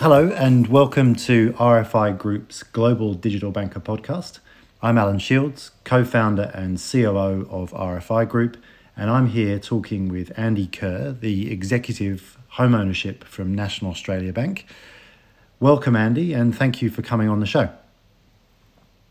[0.00, 4.40] Hello, and welcome to RFI Group's Global Digital Banker podcast.
[4.82, 8.58] I'm Alan Shields, co founder and COO of RFI Group,
[8.96, 14.66] and I'm here talking with Andy Kerr, the executive home ownership from National Australia Bank.
[15.58, 17.70] Welcome, Andy, and thank you for coming on the show.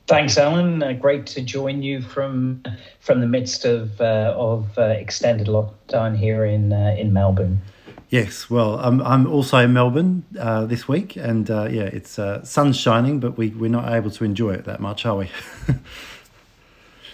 [0.05, 0.83] Thanks, Alan.
[0.83, 2.63] Uh, great to join you from
[2.99, 7.61] from the midst of uh, of uh, extended lockdown here in uh, in Melbourne.
[8.09, 12.77] Yes, well, I'm I'm also in Melbourne uh, this week, and uh, yeah, it's sun's
[12.77, 15.31] shining, but we we're not able to enjoy it that much, are we?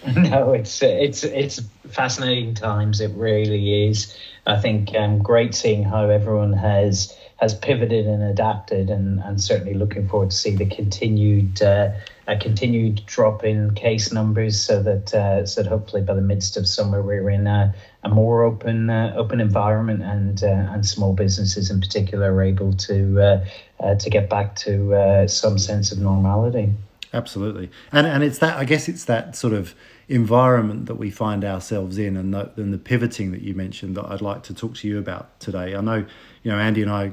[0.16, 3.00] no, it's it's it's fascinating times.
[3.00, 4.16] It really is.
[4.46, 9.72] I think um, great seeing how everyone has has pivoted and adapted, and, and certainly
[9.72, 11.90] looking forward to see the continued uh,
[12.28, 16.56] a continued drop in case numbers, so that uh, so that hopefully by the midst
[16.58, 21.14] of summer we're in a, a more open uh, open environment, and uh, and small
[21.14, 23.44] businesses in particular are able to uh,
[23.80, 26.72] uh, to get back to some sense of normality.
[27.12, 29.74] Absolutely, and and it's that I guess it's that sort of
[30.10, 34.04] environment that we find ourselves in, and the, and the pivoting that you mentioned that
[34.06, 35.74] I'd like to talk to you about today.
[35.74, 36.04] I know,
[36.42, 37.12] you know, Andy and I,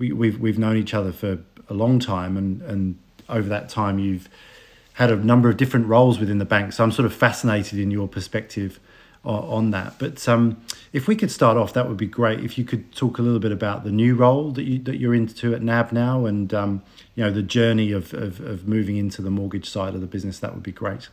[0.00, 2.98] we, we've we've known each other for a long time, and and
[3.28, 4.28] over that time you've
[4.94, 6.72] had a number of different roles within the bank.
[6.72, 8.80] So I'm sort of fascinated in your perspective
[9.22, 9.98] on that.
[9.98, 10.60] But um,
[10.92, 12.40] if we could start off, that would be great.
[12.40, 15.14] If you could talk a little bit about the new role that you that you're
[15.14, 16.82] into at NAB now, and um,
[17.14, 20.38] you know the journey of, of, of moving into the mortgage side of the business,
[20.40, 21.08] that would be great.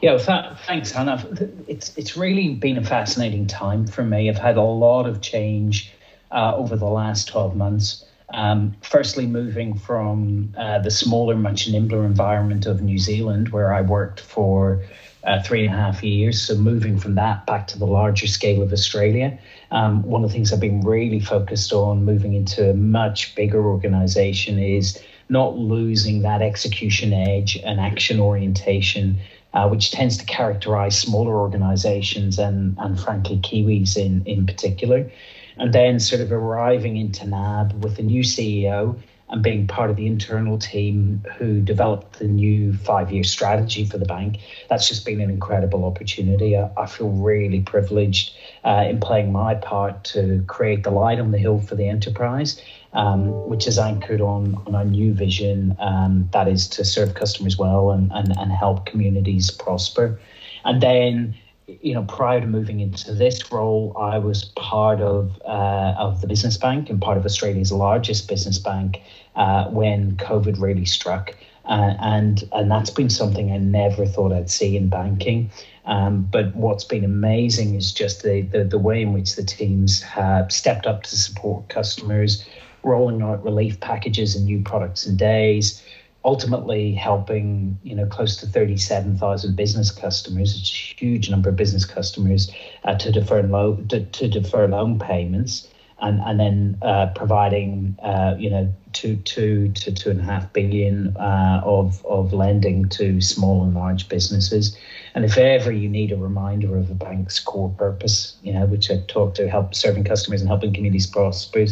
[0.00, 1.64] Yeah, well, th- thanks, Alan.
[1.68, 4.28] It's it's really been a fascinating time for me.
[4.28, 5.91] I've had a lot of change
[6.32, 8.04] uh, over the last twelve months.
[8.34, 13.82] Um, firstly, moving from uh, the smaller, much nimbler environment of New Zealand, where I
[13.82, 14.82] worked for
[15.24, 16.40] uh, three and a half years.
[16.40, 19.38] So moving from that back to the larger scale of Australia.
[19.70, 23.64] Um, one of the things I've been really focused on moving into a much bigger
[23.64, 24.98] organization is
[25.28, 29.18] not losing that execution edge and action orientation,
[29.54, 35.10] uh, which tends to characterize smaller organizations and, and frankly, Kiwis in, in particular.
[35.58, 39.00] And then sort of arriving into NAB with a new CEO
[39.32, 43.96] and being part of the internal team who developed the new five year strategy for
[43.96, 44.36] the bank.
[44.68, 46.56] That's just been an incredible opportunity.
[46.56, 51.30] I, I feel really privileged uh, in playing my part to create the light on
[51.32, 52.62] the hill for the enterprise.
[52.94, 57.56] Um, which is anchored on, on our new vision um, that is to serve customers
[57.56, 60.20] well and, and, and help communities prosper.
[60.66, 61.34] And then
[61.80, 66.26] you know, prior to moving into this role, I was part of uh, of the
[66.26, 69.00] business bank and part of Australia's largest business bank
[69.36, 71.34] uh, when COVID really struck,
[71.64, 75.50] uh, and and that's been something I never thought I'd see in banking.
[75.84, 80.02] Um, but what's been amazing is just the, the the way in which the teams
[80.02, 82.44] have stepped up to support customers,
[82.82, 85.82] rolling out relief packages and new products and days
[86.24, 90.56] ultimately helping you know close to 37,000 business customers.
[90.56, 92.50] It's a huge number of business customers
[92.84, 95.68] uh, to defer loan to, to, defer loan payments
[96.02, 100.52] and and then uh, providing uh, you know two two to two and a half
[100.52, 104.76] billion uh, of of lending to small and large businesses.
[105.14, 108.90] And if ever you need a reminder of a bank's core purpose, you know, which
[108.90, 111.66] I talk to help serving customers and helping communities prosper,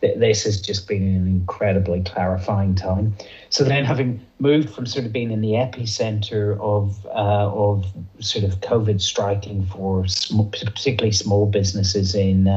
[0.00, 3.14] this has just been an incredibly clarifying time.
[3.50, 7.86] So then, having moved from sort of being in the epicenter of uh, of
[8.18, 10.06] sort of COVID striking for
[10.52, 12.48] particularly small businesses in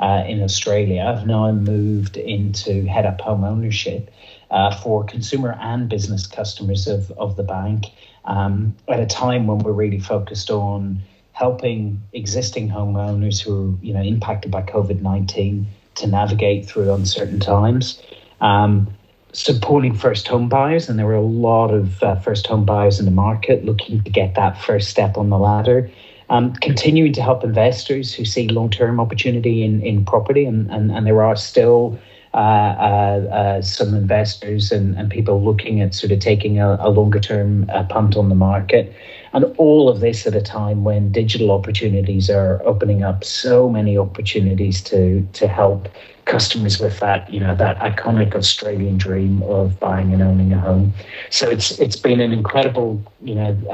[0.00, 1.02] uh, in Australia.
[1.02, 4.10] I've now moved into head up home ownership
[4.50, 7.86] uh, for consumer and business customers of, of the bank
[8.24, 11.00] um, at a time when we're really focused on
[11.32, 15.66] helping existing homeowners who are you know impacted by COVID nineteen
[15.96, 18.02] to navigate through uncertain times.
[18.40, 18.88] Um,
[19.32, 23.04] supporting first home buyers, and there were a lot of uh, first home buyers in
[23.04, 25.90] the market looking to get that first step on the ladder.
[26.30, 30.92] Um, continuing to help investors who see long term opportunity in, in property, and, and,
[30.92, 31.98] and there are still
[32.34, 36.90] uh, uh, uh, some investors and, and people looking at sort of taking a, a
[36.90, 38.94] longer term uh, punt on the market.
[39.32, 43.96] And all of this at a time when digital opportunities are opening up so many
[43.96, 45.88] opportunities to, to help
[46.28, 50.92] customers with that, you know, that iconic Australian dream of buying and owning a home.
[51.30, 53.72] So it's it's been an incredible, you know, uh,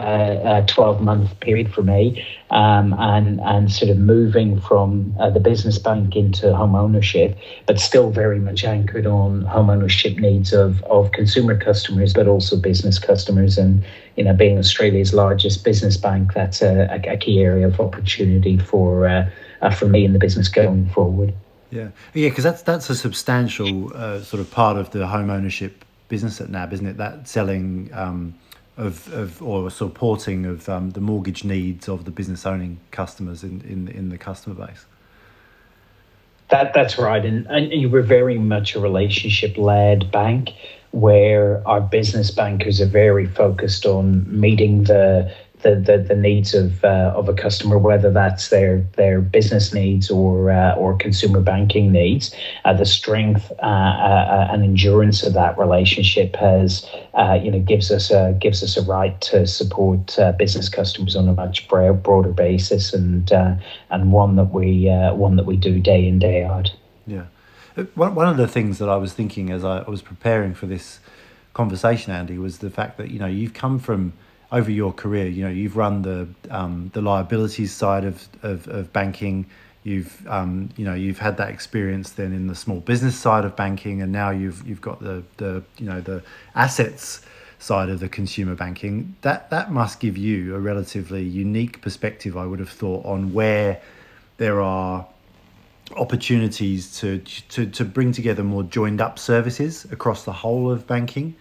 [0.51, 5.41] uh, twelve month period for me, um, and and sort of moving from uh, the
[5.41, 7.37] business bank into home ownership,
[7.67, 12.56] but still very much anchored on home ownership needs of of consumer customers, but also
[12.56, 13.85] business customers, and
[14.17, 19.09] you know, being Australia's largest business bank, that's a, a key area of opportunity for
[19.09, 19.29] uh,
[19.61, 21.35] uh, for me in the business going forward.
[21.75, 25.85] Yeah, yeah, because that's that's a substantial uh, sort of part of the home ownership
[26.09, 26.97] business at NAB, isn't it?
[26.99, 28.35] That selling um,
[28.76, 33.61] of, of or supporting of um, the mortgage needs of the business owning customers in,
[33.62, 34.87] in in the customer base.
[36.50, 40.50] That that's right, and and you were very much a relationship led bank
[40.93, 45.35] where our business bankers are very focused on meeting the
[45.65, 50.11] the, the, the needs of uh, of a customer, whether that's their their business needs
[50.11, 52.33] or uh, or consumer banking needs.
[52.65, 57.91] Uh, the strength uh, uh, and endurance of that relationship has uh, you know gives
[57.91, 62.93] us a gives us a right to support business customers on a much broader basis,
[62.93, 63.33] and
[63.91, 66.71] and one that we one that we do day in day out.
[67.07, 67.25] Yeah,
[67.95, 71.01] one one of the things that I was thinking as I was preparing for this
[71.55, 74.13] conversation, Andy, was the fact that you know you've come from
[74.55, 78.93] over your career, you know, you've run the um, the liabilities side of, of, of
[78.93, 79.47] banking.
[79.83, 83.56] You've um, you know you've had that experience then in the small business side of
[83.56, 86.23] banking, and now you've you've got the the you know the
[86.55, 87.23] assets
[87.59, 89.17] side of the consumer banking.
[89.23, 93.83] That that must give you a relatively unique perspective, I would have thought, on where
[94.37, 95.05] there are
[95.97, 97.19] opportunities to
[97.49, 101.35] to to bring together more joined up services across the whole of banking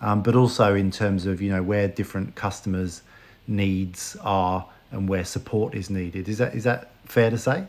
[0.00, 3.02] um, but also in terms of you know where different customers'
[3.46, 6.28] needs are and where support is needed.
[6.28, 7.66] Is that is that fair to say?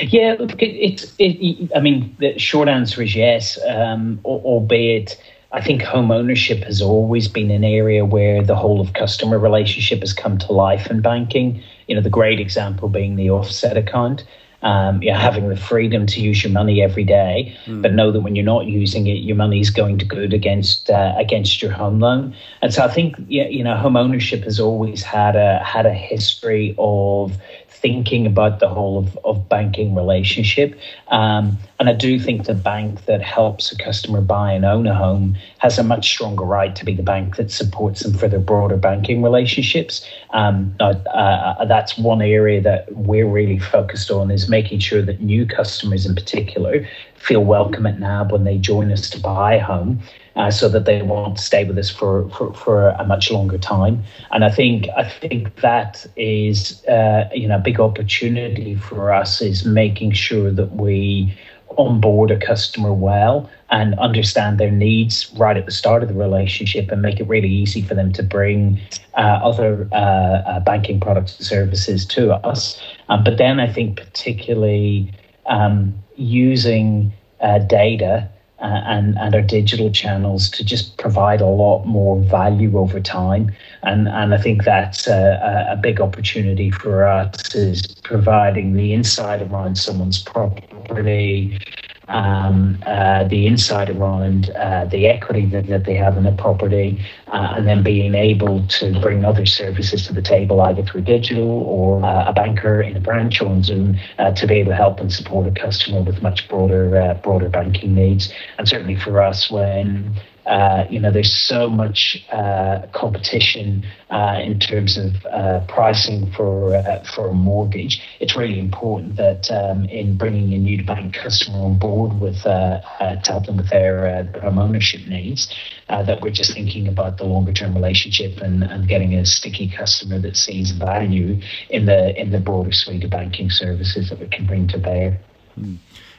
[0.00, 1.12] Yeah, look, it, it's.
[1.18, 5.22] It, I mean, the short answer is yes, um, albeit.
[5.50, 10.00] I think home ownership has always been an area where the whole of customer relationship
[10.00, 11.62] has come to life in banking.
[11.86, 14.24] You know, the great example being the offset account
[14.62, 17.80] um, you're having the freedom to use your money every day, mm.
[17.80, 20.90] but know that when you're not using it, your money is going to good against
[20.90, 22.34] uh, against your home loan.
[22.60, 26.74] And so I think you know home ownership has always had a had a history
[26.78, 27.36] of
[27.80, 30.78] thinking about the whole of, of banking relationship.
[31.08, 34.94] Um, and I do think the bank that helps a customer buy and own a
[34.94, 38.40] home has a much stronger right to be the bank that supports them for their
[38.40, 40.04] broader banking relationships.
[40.30, 45.46] Um, uh, that's one area that we're really focused on is making sure that new
[45.46, 46.86] customers in particular
[47.18, 50.00] feel welcome at NAB when they join us to buy a home
[50.36, 53.58] uh, so that they want to stay with us for, for, for a much longer
[53.58, 54.02] time.
[54.30, 59.42] And I think I think that is uh, you know a big opportunity for us
[59.42, 61.36] is making sure that we
[61.76, 66.90] onboard a customer well and understand their needs right at the start of the relationship
[66.90, 68.80] and make it really easy for them to bring
[69.14, 72.80] uh, other uh, uh, banking products and services to us.
[73.08, 75.12] Um, but then I think particularly
[75.48, 78.28] um, using uh, data
[78.60, 83.52] uh, and, and our digital channels to just provide a lot more value over time.
[83.82, 89.42] And, and I think that's a, a big opportunity for us is providing the insight
[89.42, 91.60] around someone's property,
[92.08, 97.04] um, uh, the insight around uh, the equity that, that they have in the property,
[97.28, 101.62] uh, and then being able to bring other services to the table, either through digital
[101.62, 104.76] or uh, a banker in a branch or on Zoom, uh, to be able to
[104.76, 108.32] help and support a customer with much broader uh, broader banking needs.
[108.58, 110.16] And certainly for us, when
[110.48, 116.74] uh, you know, there's so much uh, competition uh, in terms of uh, pricing for
[116.74, 118.00] uh, for a mortgage.
[118.18, 122.82] It's really important that um, in bringing a new bank customer on board with to
[123.26, 125.54] help them with their home ownership needs,
[125.88, 130.18] that we're just thinking about the longer term relationship and, and getting a sticky customer
[130.18, 134.46] that sees value in the in the broader suite of banking services that we can
[134.46, 135.20] bring to bear.
[135.60, 135.76] Mm.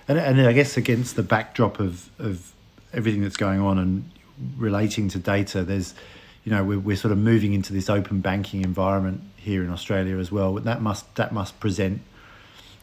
[0.08, 2.52] And, and I guess against the backdrop of, of
[2.94, 4.10] everything that's going on and
[4.58, 5.94] relating to data, there's,
[6.44, 10.18] you know, we're, we're sort of moving into this open banking environment here in Australia
[10.18, 10.54] as well.
[10.56, 12.02] That must that must present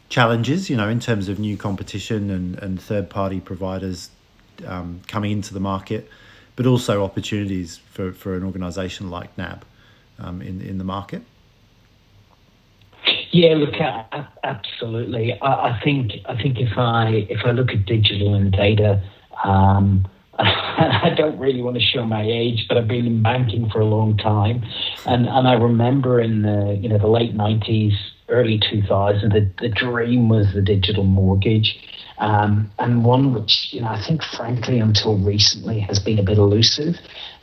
[0.09, 4.11] challenges, you know, in terms of new competition and, and third party providers
[4.67, 6.09] um, coming into the market,
[6.55, 9.65] but also opportunities for, for an organisation like NAB
[10.19, 11.23] um, in in the market.
[13.31, 13.75] Yeah, look,
[14.45, 15.39] absolutely.
[15.41, 19.03] I, I, think I think if I if I look at digital and data,
[19.45, 23.81] um, I don't really want to show my age, but I've been in banking for
[23.81, 24.65] a long time,
[25.07, 27.95] and and I remember in the you know the late nineties,
[28.29, 31.79] early two thousand, the, the dream was the digital mortgage,
[32.19, 36.37] um, and one which you know I think frankly until recently has been a bit
[36.37, 36.97] elusive.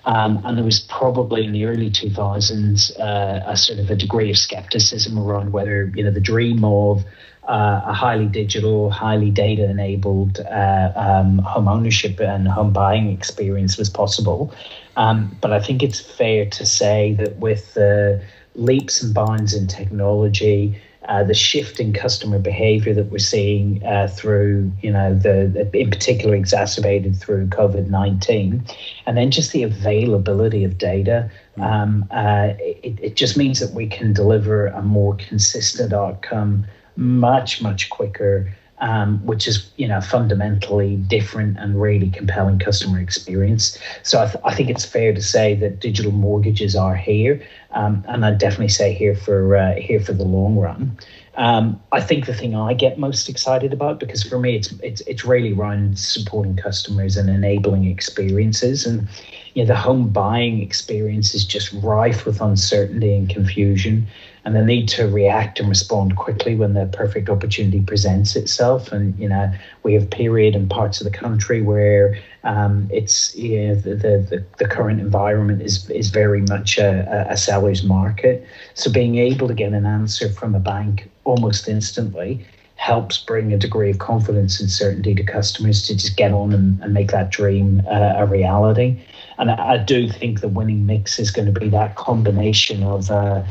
[0.06, 4.30] Um, and there was probably in the early 2000s uh, a sort of a degree
[4.30, 7.06] of skepticism around whether you know the dream of
[7.48, 13.78] uh, a highly digital, highly data enabled uh, um, home ownership and home buying experience
[13.78, 14.54] was possible.
[14.96, 18.24] Um, but I think it's fair to say that with the
[18.56, 24.08] leaps and bounds in technology, uh, the shift in customer behavior that we're seeing uh,
[24.08, 28.64] through, you know, the in particular exacerbated through COVID nineteen,
[29.06, 31.30] and then just the availability of data.
[31.58, 31.64] Mm.
[31.64, 37.62] Um, uh, it, it just means that we can deliver a more consistent outcome much
[37.62, 38.54] much quicker
[38.84, 43.80] um, which is you know fundamentally different and really compelling customer experience.
[44.04, 48.04] So I, th- I think it's fair to say that digital mortgages are here, um,
[48.10, 50.98] and I'd definitely say here for uh, here for the long run.
[51.36, 55.00] Um, I think the thing I get most excited about, because for me it's it's
[55.02, 59.08] it's really around supporting customers and enabling experiences, and
[59.54, 64.08] you know the home buying experience is just rife with uncertainty and confusion
[64.46, 68.92] and the need to react and respond quickly when the perfect opportunity presents itself.
[68.92, 69.52] And you know,
[69.84, 74.46] we have period in parts of the country where um, it's you know, the, the
[74.58, 78.46] the current environment is is very much a, a seller's market.
[78.74, 82.46] So being able to get an answer from a bank almost instantly
[82.76, 86.82] helps bring a degree of confidence and certainty to customers to just get on and,
[86.82, 89.00] and make that dream uh, a reality.
[89.38, 93.44] And I, do think the winning mix is going to be that combination of uh,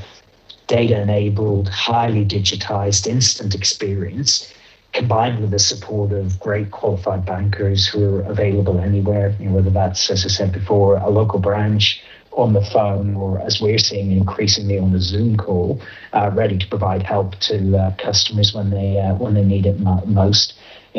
[0.67, 4.53] data enabled, highly digitized, instant experience
[4.93, 9.71] combined with the support of great qualified bankers who are available anywhere, you know, whether
[9.71, 14.13] that's, as I said before, a local branch on the phone or as we're seeing
[14.13, 15.81] increasingly on the Zoom call,
[16.13, 19.79] uh, ready to provide help to uh, customers when they uh, when they need it
[20.07, 20.55] most.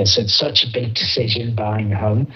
[0.05, 2.31] So it's such a big decision buying a home.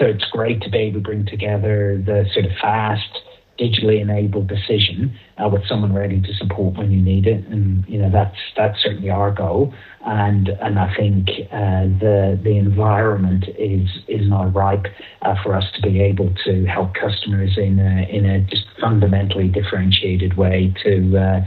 [0.00, 3.20] So it's great to be able to bring together the sort of fast,
[3.58, 7.98] digitally enabled decision uh, with someone ready to support when you need it, and you
[8.00, 9.74] know that's that's certainly our goal.
[10.06, 14.86] And and I think uh, the the environment is is now ripe
[15.20, 19.48] uh, for us to be able to help customers in a, in a just fundamentally
[19.48, 21.40] differentiated way to uh,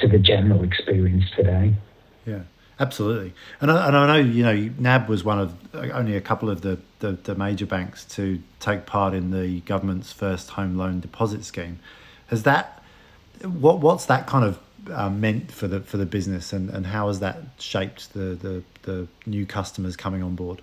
[0.00, 1.74] to the general experience today.
[2.26, 2.42] Yeah.
[2.80, 6.48] Absolutely, and I, and I know you know NAB was one of only a couple
[6.48, 10.98] of the, the, the major banks to take part in the government's first home loan
[10.98, 11.78] deposit scheme.
[12.28, 12.82] Has that
[13.44, 14.58] what what's that kind of
[14.90, 18.62] uh, meant for the for the business, and, and how has that shaped the, the
[18.84, 20.62] the new customers coming on board?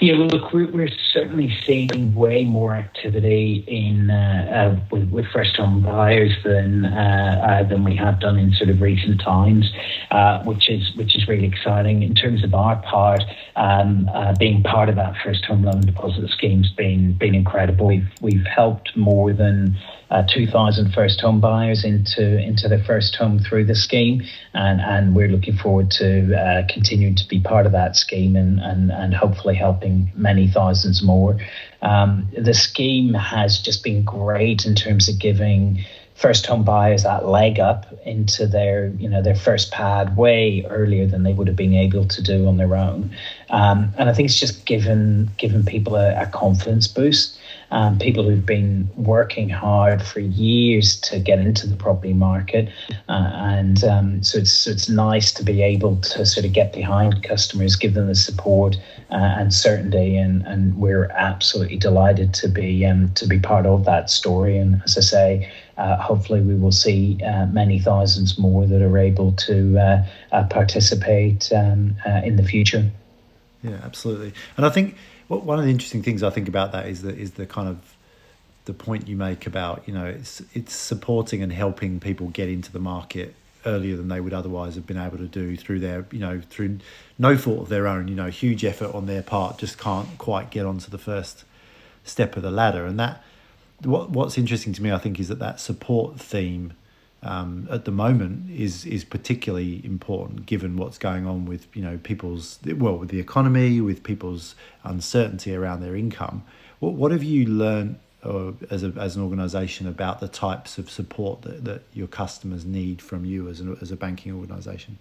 [0.00, 5.82] Yeah, look, we're, certainly seeing way more activity in uh, uh, with, with first home
[5.82, 9.72] buyers than uh, uh, than we have done in sort of recent times,
[10.10, 12.02] uh, which is which is really exciting.
[12.02, 13.22] In terms of our part,
[13.56, 17.86] um, uh, being part of that first home loan deposit scheme's been been incredible.
[17.86, 19.76] We've we've helped more than
[20.10, 24.22] uh, 2,000 first home buyers into into their first home through the scheme,
[24.54, 28.92] and and we're looking forward to continuing to be part of that scheme and and
[28.92, 31.38] and hopefully helping many thousands more.
[31.82, 35.84] Um, the scheme has just been great in terms of giving
[36.18, 41.06] first home buyers that leg up into their you know their first pad way earlier
[41.06, 43.14] than they would have been able to do on their own
[43.50, 47.37] um, and I think it's just given given people a, a confidence boost
[47.70, 52.70] um, people who've been working hard for years to get into the property market,
[53.08, 57.22] uh, and um, so it's it's nice to be able to sort of get behind
[57.22, 58.76] customers, give them the support
[59.10, 63.84] uh, and certainty, and and we're absolutely delighted to be um, to be part of
[63.84, 64.58] that story.
[64.58, 65.52] And as I say.
[65.78, 70.42] Uh, hopefully, we will see uh, many thousands more that are able to uh, uh,
[70.48, 71.94] participate um,
[72.24, 72.90] in the future.
[73.62, 74.32] Yeah, absolutely.
[74.56, 74.96] And I think
[75.28, 77.68] well, one of the interesting things I think about that is the is the kind
[77.68, 77.78] of
[78.64, 82.70] the point you make about you know it's it's supporting and helping people get into
[82.70, 83.34] the market
[83.66, 86.78] earlier than they would otherwise have been able to do through their you know through
[87.18, 90.50] no fault of their own you know huge effort on their part just can't quite
[90.50, 91.44] get onto the first
[92.04, 92.86] step of the ladder.
[92.86, 93.22] And that
[93.82, 96.72] what what's interesting to me I think is that that support theme
[97.22, 101.98] um, at the moment is is particularly important given what's going on with you know
[102.02, 106.44] people's well with the economy with people's uncertainty around their income.
[106.78, 110.90] What what have you learned uh, as a, as an organization about the types of
[110.90, 114.98] support that, that your customers need from you as, an, as a banking organization?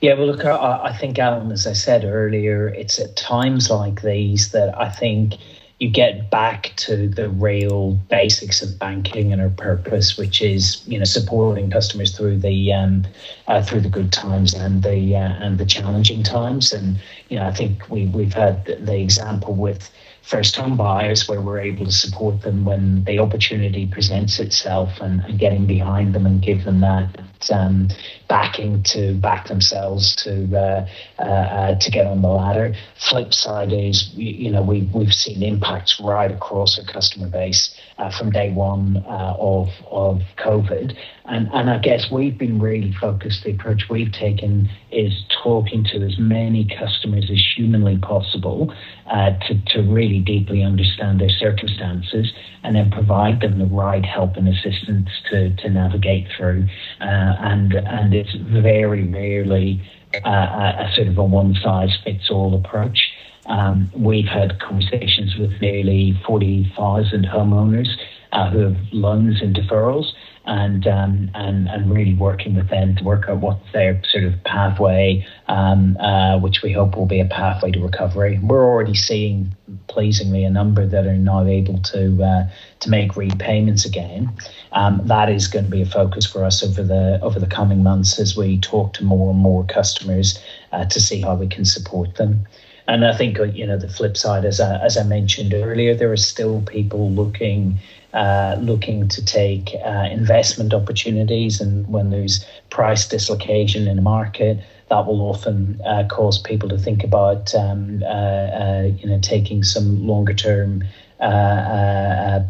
[0.00, 4.02] Yeah, well, look, I, I think, Alan, as I said earlier, it's at times like
[4.02, 5.34] these that I think
[5.78, 10.98] you get back to the real basics of banking and our purpose, which is you
[10.98, 13.04] know supporting customers through the um,
[13.46, 16.72] uh, through the good times and the uh, and the challenging times.
[16.72, 19.90] And you know, I think we we've had the example with
[20.26, 25.20] first home buyers where we're able to support them when the opportunity presents itself and,
[25.24, 27.08] and getting behind them and give them that
[27.50, 27.88] um,
[28.28, 30.86] backing to back themselves to uh,
[31.18, 32.74] uh, uh, to get on the ladder.
[32.96, 38.10] Flip side is you know we we've seen impacts right across our customer base uh,
[38.10, 43.44] from day one uh, of of COVID, and and I guess we've been really focused.
[43.44, 48.72] The approach we've taken is talking to as many customers as humanly possible
[49.10, 52.32] uh, to to really deeply understand their circumstances
[52.62, 56.66] and then provide them the right help and assistance to to navigate through.
[57.00, 59.82] and and it's very rarely
[60.24, 63.12] uh, a, a, sort of a one size fits all approach.
[63.46, 67.88] Um, we've had conversations with nearly 40,000 homeowners
[68.32, 70.12] uh, who have loans and deferrals
[70.46, 74.32] and um, and and really working with them to work out what's their sort of
[74.44, 78.38] pathway, um, uh, which we hope will be a pathway to recovery.
[78.42, 79.54] We're already seeing,
[79.88, 82.48] pleasingly, a number that are now able to uh,
[82.80, 84.30] to make repayments again.
[84.72, 87.82] Um, that is going to be a focus for us over the over the coming
[87.82, 90.38] months as we talk to more and more customers
[90.72, 92.46] uh, to see how we can support them.
[92.88, 96.12] And I think you know the flip side, as I, as I mentioned earlier, there
[96.12, 97.80] are still people looking
[98.16, 104.58] uh, looking to take uh, investment opportunities, and when there's price dislocation in the market,
[104.88, 109.62] that will often uh, cause people to think about um, uh, uh, you know taking
[109.62, 110.82] some longer term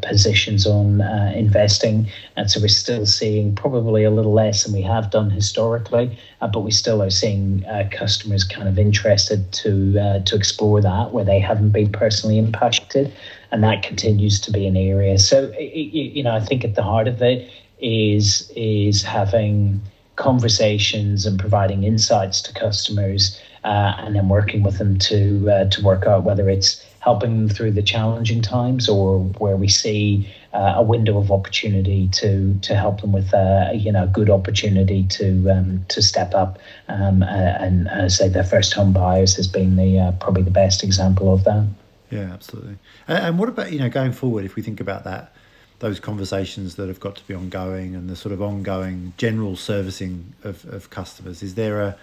[0.02, 1.00] positions on
[1.35, 2.08] investing.
[2.37, 6.61] And so we're still seeing probably a little less than we have done historically, but
[6.61, 11.70] we still are seeing customers kind of interested to to explore that where they haven't
[11.70, 13.12] been personally impacted,
[13.50, 15.18] and that continues to be an area.
[15.18, 17.50] So you know, I think at the heart of it
[17.80, 19.82] is is having
[20.16, 25.82] conversations and providing insights to customers, uh, and then working with them to uh, to
[25.84, 30.74] work out whether it's helping them through the challenging times or where we see uh,
[30.76, 35.06] a window of opportunity to to help them with a uh, you know good opportunity
[35.06, 39.46] to um, to step up um, uh, and uh, say their first home buyers has
[39.46, 41.64] been the probably the best example of that.
[42.10, 42.78] Yeah, absolutely.
[43.08, 45.32] And, and what about you know going forward if we think about that
[45.78, 50.32] those conversations that have got to be ongoing and the sort of ongoing general servicing
[50.42, 51.96] of, of customers is there a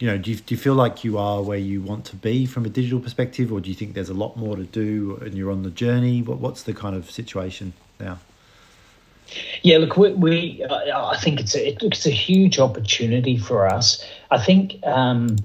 [0.00, 2.46] you know, do you, do you feel like you are where you want to be
[2.46, 5.34] from a digital perspective, or do you think there's a lot more to do and
[5.34, 6.22] you're on the journey?
[6.22, 8.18] What, what's the kind of situation now?
[9.62, 14.04] Yeah, look, we, we I think it's a it's a huge opportunity for us.
[14.30, 15.36] I think um,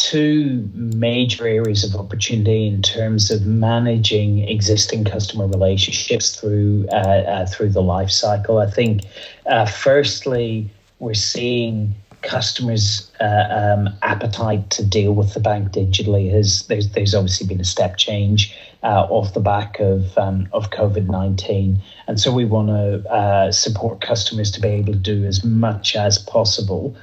[0.00, 7.46] two major areas of opportunity in terms of managing existing customer relationships through uh, uh,
[7.46, 8.58] through the life cycle.
[8.58, 9.02] I think,
[9.46, 16.66] uh, firstly, we're seeing customers' uh, um, appetite to deal with the bank digitally has
[16.68, 21.10] there's there's obviously been a step change uh, off the back of um, of COVID
[21.10, 25.44] nineteen, and so we want to uh, support customers to be able to do as
[25.44, 26.96] much as possible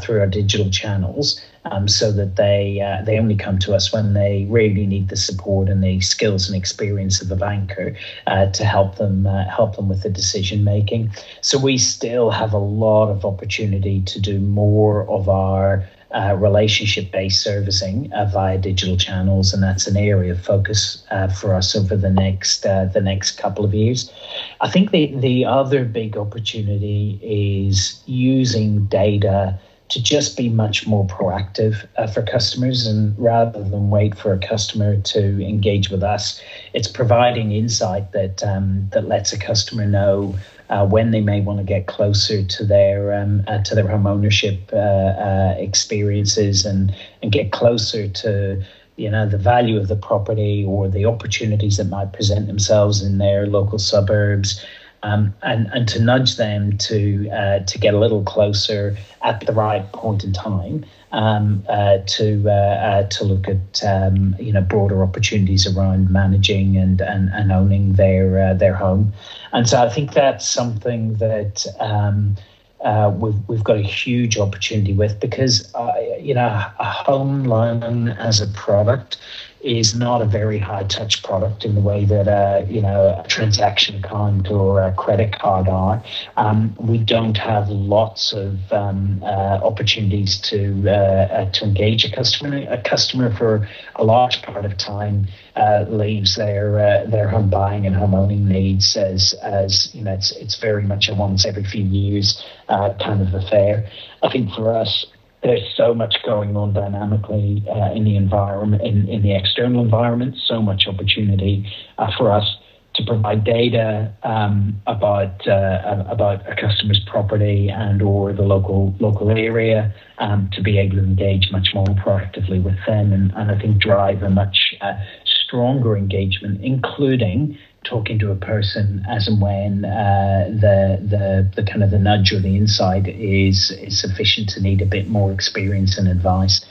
[0.00, 4.14] through our digital channels, um, so that they uh, they only come to us when
[4.14, 7.96] they really need the support and the skills and experience of the banker
[8.26, 11.10] uh, to help them uh, help them with the decision making.
[11.40, 17.10] So we still have a lot of opportunity to do more of our uh, relationship
[17.10, 21.74] based servicing uh, via digital channels, and that's an area of focus uh, for us
[21.74, 24.12] over the next uh, the next couple of years.
[24.60, 29.58] I think the the other big opportunity is using data
[29.92, 34.38] to just be much more proactive uh, for customers and rather than wait for a
[34.38, 36.40] customer to engage with us
[36.72, 40.34] it's providing insight that um, that lets a customer know
[40.70, 44.06] uh, when they may want to get closer to their um, uh, to their home
[44.06, 48.62] ownership uh, uh, experiences and and get closer to
[48.96, 53.18] you know the value of the property or the opportunities that might present themselves in
[53.18, 54.64] their local suburbs
[55.02, 59.52] um, and and to nudge them to uh, to get a little closer at the
[59.52, 64.62] right point in time um, uh, to uh, uh to look at um, you know
[64.62, 69.12] broader opportunities around managing and and, and owning their uh, their home,
[69.52, 71.66] and so I think that's something that.
[71.80, 72.36] Um,
[72.84, 75.72] uh, we've we've got a huge opportunity with because
[76.20, 79.18] you know a home loan as a product
[79.62, 83.28] is not a very high touch product in the way that uh, you know a
[83.28, 86.02] transaction account or a credit card are.
[86.36, 92.10] Um, we don't have lots of um, uh, opportunities to uh, uh to engage a
[92.10, 92.66] customer.
[92.68, 97.86] A customer for a large part of time uh, leaves their uh, their home buying
[97.86, 101.64] and home owning needs as as you know it's it's very much a once every
[101.64, 103.88] few years kind of affair.
[104.22, 105.06] I think for us
[105.42, 110.36] there's so much going on dynamically uh, in the environment, in, in the external environment,
[110.46, 111.66] so much opportunity
[111.98, 112.56] uh, for us
[112.94, 119.30] to provide data um, about uh, about a customer's property and or the local local
[119.30, 123.12] area um, to be able to engage much more proactively with them.
[123.12, 129.04] And, and I think drive a much uh, stronger engagement, including talking to a person
[129.08, 133.70] as and when uh, the the the kind of the nudge or the insight is
[133.70, 136.64] is sufficient to need a bit more experience and advice.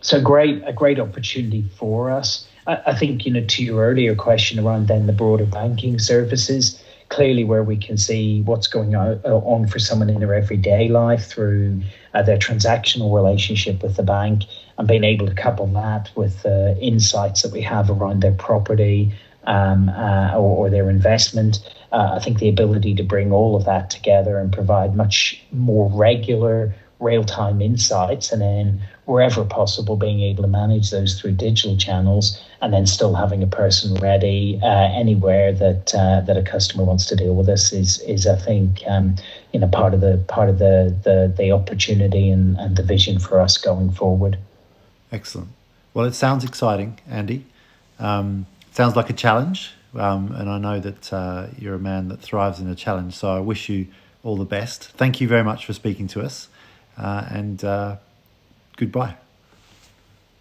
[0.00, 2.46] So great, a great opportunity for us.
[2.66, 6.82] I, I think you know to your earlier question around then the broader banking services.
[7.08, 11.82] Clearly, where we can see what's going on, for someone in their everyday life through
[12.14, 14.44] uh, their transactional relationship with the bank,
[14.78, 19.12] and being able to couple that with uh, insights that we have around their property,
[19.44, 21.58] um, uh, or, or, their investment.
[21.90, 25.90] Uh, I think the ability to bring all of that together and provide much more
[25.90, 31.76] regular, real time insights, and then wherever possible, being able to manage those through digital
[31.76, 36.84] channels, and then still having a person ready uh, anywhere that uh, that a customer
[36.84, 39.16] wants to deal with us is is I think um,
[39.52, 43.18] you know part of the part of the the, the opportunity and, and the vision
[43.18, 44.38] for us going forward.
[45.10, 45.48] Excellent.
[45.94, 47.44] Well, it sounds exciting, Andy.
[47.98, 52.20] Um, sounds like a challenge, um, and I know that uh, you're a man that
[52.20, 53.14] thrives in a challenge.
[53.14, 53.86] So I wish you
[54.24, 54.88] all the best.
[54.88, 56.48] Thank you very much for speaking to us,
[56.96, 57.96] uh, and uh,
[58.76, 59.16] goodbye.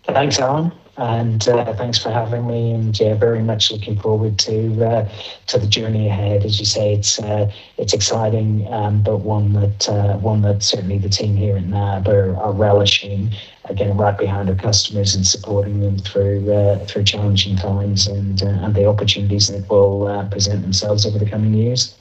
[0.05, 2.71] Thanks, Alan, and uh, thanks for having me.
[2.71, 5.09] And yeah, very much looking forward to uh,
[5.47, 6.43] to the journey ahead.
[6.43, 11.09] As you say, it's uh, it's exciting, um, but one that one that certainly the
[11.09, 13.31] team here in NAB are, are relishing.
[13.65, 18.47] Again, right behind our customers and supporting them through uh, through challenging times and uh,
[18.47, 21.95] and the opportunities that will present themselves over the coming years.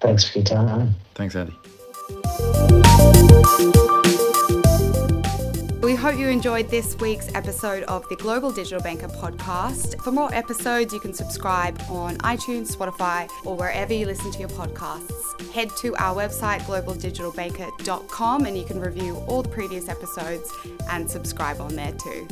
[0.00, 0.94] Thanks for your time.
[1.14, 1.54] Thanks, Andy.
[5.88, 9.98] We hope you enjoyed this week's episode of the Global Digital Banker podcast.
[10.02, 14.50] For more episodes, you can subscribe on iTunes, Spotify, or wherever you listen to your
[14.50, 15.50] podcasts.
[15.50, 20.54] Head to our website, globaldigitalbanker.com, and you can review all the previous episodes
[20.90, 22.28] and subscribe on there too.